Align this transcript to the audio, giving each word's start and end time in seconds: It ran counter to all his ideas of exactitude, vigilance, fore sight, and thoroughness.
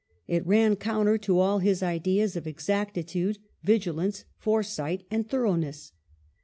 It 0.27 0.47
ran 0.47 0.77
counter 0.77 1.19
to 1.19 1.37
all 1.37 1.59
his 1.59 1.83
ideas 1.83 2.35
of 2.35 2.47
exactitude, 2.47 3.37
vigilance, 3.61 4.25
fore 4.39 4.63
sight, 4.63 5.03
and 5.11 5.29
thoroughness. 5.29 5.91